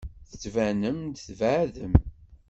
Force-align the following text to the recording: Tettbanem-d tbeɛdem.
Tettbanem-d 0.29 1.15
tbeɛdem. 1.25 1.93